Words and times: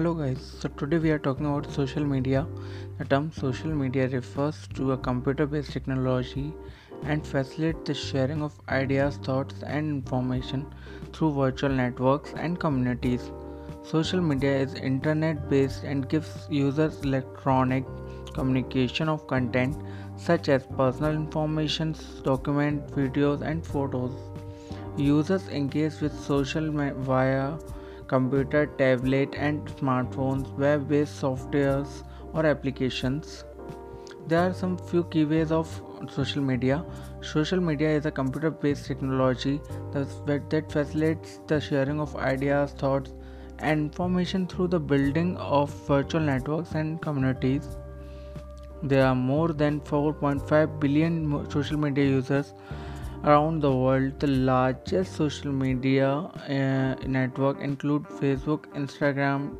Hello 0.00 0.14
guys, 0.14 0.40
so 0.58 0.66
today 0.66 0.96
we 0.96 1.10
are 1.10 1.18
talking 1.18 1.44
about 1.44 1.70
social 1.70 2.02
media. 2.02 2.46
The 2.96 3.04
term 3.04 3.30
social 3.30 3.68
media 3.68 4.08
refers 4.08 4.66
to 4.76 4.92
a 4.92 4.96
computer 4.96 5.46
based 5.46 5.74
technology 5.74 6.54
and 7.02 7.26
facilitates 7.26 7.86
the 7.86 7.92
sharing 7.92 8.40
of 8.40 8.58
ideas, 8.70 9.18
thoughts, 9.18 9.62
and 9.62 9.90
information 9.90 10.64
through 11.12 11.34
virtual 11.34 11.68
networks 11.68 12.32
and 12.34 12.58
communities. 12.58 13.30
Social 13.82 14.22
media 14.22 14.56
is 14.60 14.72
internet 14.72 15.50
based 15.50 15.84
and 15.84 16.08
gives 16.08 16.46
users 16.48 16.98
electronic 17.02 17.84
communication 18.32 19.06
of 19.06 19.26
content 19.26 19.76
such 20.16 20.48
as 20.48 20.66
personal 20.78 21.12
information, 21.12 21.94
documents, 22.22 22.90
videos, 22.92 23.42
and 23.42 23.66
photos. 23.66 24.12
Users 24.96 25.46
engage 25.48 26.00
with 26.00 26.18
social 26.18 26.72
media 26.72 26.94
via 26.94 27.58
computer, 28.12 28.66
tablet, 28.78 29.36
and 29.48 29.66
smartphones, 29.80 30.52
web 30.64 30.88
based 30.88 31.22
softwares, 31.22 32.02
or 32.32 32.44
applications. 32.46 33.44
There 34.26 34.40
are 34.48 34.52
some 34.52 34.76
few 34.90 35.04
key 35.12 35.24
ways 35.24 35.52
of 35.52 35.70
social 36.16 36.42
media. 36.42 36.84
Social 37.20 37.60
media 37.60 37.90
is 38.00 38.06
a 38.06 38.10
computer 38.10 38.50
based 38.50 38.86
technology 38.86 39.60
that 39.92 40.72
facilitates 40.72 41.40
the 41.46 41.60
sharing 41.60 42.00
of 42.00 42.16
ideas, 42.16 42.72
thoughts, 42.72 43.12
and 43.58 43.80
information 43.80 44.46
through 44.46 44.68
the 44.68 44.80
building 44.80 45.36
of 45.36 45.70
virtual 45.86 46.22
networks 46.32 46.72
and 46.82 47.00
communities. 47.02 47.76
There 48.82 49.06
are 49.06 49.14
more 49.14 49.48
than 49.62 49.80
4.5 49.80 50.80
billion 50.80 51.50
social 51.50 51.76
media 51.78 52.06
users 52.06 52.54
around 53.24 53.60
the 53.60 53.72
world. 53.72 54.18
The 54.20 54.26
largest 54.26 55.16
social 55.16 55.52
media 55.52 56.08
uh, 56.08 56.94
network 57.06 57.60
include 57.60 58.04
Facebook, 58.04 58.66
Instagram, 58.74 59.56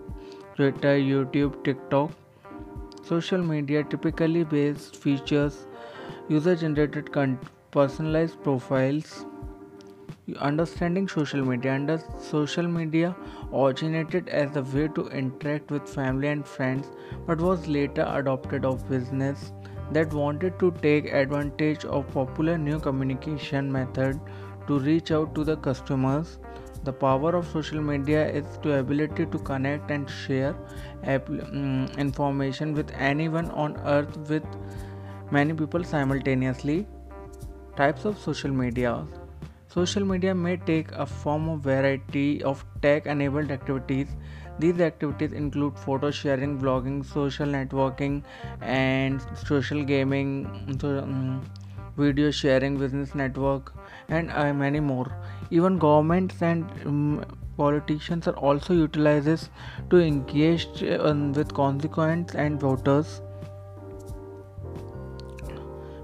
Twitter, 0.55 0.97
YouTube, 0.99 1.63
TikTok. 1.65 2.11
Social 3.03 3.39
media 3.39 3.83
typically 3.83 4.45
based 4.45 4.97
features 4.97 5.67
user 6.29 6.55
generated 6.55 7.11
personalized 7.73 8.43
profiles 8.43 9.25
understanding 10.39 11.09
social 11.09 11.45
media 11.45 11.75
under 11.75 12.01
social 12.21 12.67
media 12.67 13.15
originated 13.53 14.29
as 14.29 14.57
a 14.57 14.63
way 14.63 14.89
to 14.89 15.09
interact 15.09 15.71
with 15.71 15.89
family 15.89 16.29
and 16.29 16.47
friends 16.47 16.87
but 17.27 17.41
was 17.41 17.67
later 17.67 18.07
adopted 18.15 18.65
of 18.65 18.89
business 18.89 19.53
that 19.93 20.13
wanted 20.13 20.59
to 20.59 20.71
take 20.83 21.13
advantage 21.13 21.85
of 21.85 22.09
popular 22.13 22.57
new 22.59 22.79
communication 22.79 23.71
method 23.71 24.21
to 24.67 24.79
reach 24.79 25.11
out 25.11 25.35
to 25.35 25.45
the 25.45 25.57
customers. 25.57 26.39
The 26.85 26.93
power 26.93 27.35
of 27.37 27.47
social 27.47 27.81
media 27.81 28.27
is 28.29 28.45
the 28.63 28.79
ability 28.79 29.27
to 29.27 29.39
connect 29.39 29.91
and 29.91 30.09
share 30.09 30.55
um, 31.05 31.89
information 31.99 32.73
with 32.73 32.91
anyone 32.93 33.51
on 33.51 33.77
earth 33.85 34.17
with 34.31 34.45
many 35.31 35.53
people 35.53 35.85
simultaneously. 35.85 36.87
Types 37.77 38.05
of 38.05 38.19
social 38.19 38.51
media 38.51 39.07
social 39.73 40.05
media 40.05 40.35
may 40.35 40.57
take 40.57 40.93
a 40.93 41.07
form 41.07 41.49
of 41.49 41.61
variety 41.61 42.43
of 42.43 42.65
tech 42.83 43.07
enabled 43.07 43.51
activities 43.51 44.09
these 44.61 44.81
activities 44.81 45.33
include 45.33 45.79
photo 45.79 46.11
sharing, 46.11 46.59
blogging, 46.61 47.03
social 47.05 47.47
networking, 47.47 48.23
and 48.61 49.23
social 49.47 49.83
gaming, 49.83 50.33
um, 50.83 51.43
video 51.97 52.31
sharing, 52.31 52.77
business 52.77 53.15
network, 53.15 53.73
and 54.09 54.31
uh, 54.33 54.53
many 54.53 54.81
more. 54.81 55.11
Even 55.51 55.79
governments 55.79 56.43
and 56.43 56.69
um, 56.85 57.25
politicians 57.57 58.29
are 58.29 58.37
also 58.37 58.75
utilizes 58.75 59.49
to 59.89 59.97
engage 59.99 60.83
uh, 60.83 61.15
with 61.35 61.55
consequence 61.55 62.35
and 62.35 62.61
voters 62.61 63.23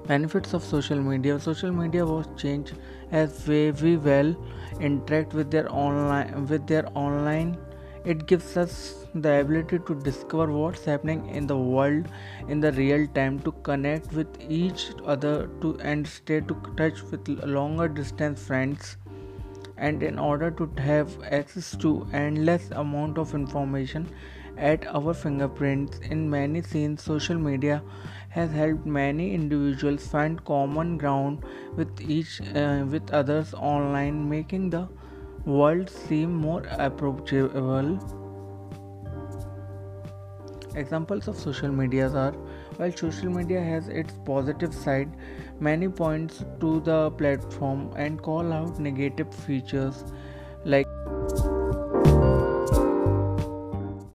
benefits 0.06 0.55
of 0.55 0.62
social 0.62 1.00
media. 1.00 1.39
Social 1.39 1.72
media 1.72 2.05
was 2.06 2.27
changed 2.37 2.75
as 3.11 3.47
way 3.49 3.71
we 3.71 3.97
well 3.97 4.34
interact 4.81 5.34
with 5.34 5.50
their 5.50 5.71
online 5.72 6.47
with 6.47 6.67
their 6.67 6.87
online. 6.94 7.56
It 8.05 8.27
gives 8.27 8.56
us 8.56 9.06
the 9.15 9.41
ability 9.41 9.81
to 9.87 9.94
discover 10.09 10.47
what's 10.53 10.84
happening 10.84 11.28
in 11.28 11.47
the 11.47 11.56
world 11.56 12.06
in 12.49 12.61
the 12.61 12.71
real 12.72 13.06
time 13.19 13.41
to 13.41 13.53
connect 13.69 14.12
with 14.12 14.28
each 14.49 14.84
other 15.05 15.49
to 15.62 15.77
and 15.81 16.06
stay 16.06 16.41
to 16.53 16.56
touch 16.77 17.03
with 17.11 17.28
longer 17.59 17.88
distance 17.88 18.47
friends. 18.47 18.97
And 19.77 20.03
in 20.03 20.19
order 20.19 20.50
to 20.53 20.71
have 20.83 21.17
access 21.41 21.77
to 21.78 22.06
endless 22.12 22.71
amount 22.71 23.19
of 23.19 23.34
information 23.34 24.09
at 24.56 24.87
our 24.87 25.12
fingerprints 25.12 25.99
in 26.11 26.28
many 26.31 26.62
scenes 26.62 27.03
social 27.03 27.37
media 27.37 27.83
has 28.31 28.50
helped 28.50 28.87
many 28.87 29.33
individuals 29.34 30.06
find 30.06 30.44
common 30.44 30.97
ground 30.99 31.44
with 31.75 32.00
each 32.00 32.41
uh, 32.55 32.84
with 32.91 33.11
others 33.12 33.55
online 33.55 34.28
making 34.28 34.71
the 34.71 34.89
world 35.44 35.89
seem 35.89 36.34
more 36.34 36.62
approachable. 36.71 37.99
Examples 40.75 41.28
of 41.28 41.37
social 41.37 41.69
medias 41.69 42.15
are 42.15 42.33
while 42.77 42.93
social 42.93 43.31
media 43.31 43.62
has 43.62 43.88
its 43.88 44.19
positive 44.27 44.75
side, 44.75 45.11
many 45.61 45.88
points 45.88 46.44
to 46.61 46.81
the 46.81 47.11
platform 47.12 47.91
and 47.97 48.21
call 48.23 48.53
out 48.53 48.78
negative 48.78 49.34
features 49.34 50.05
like 50.65 50.87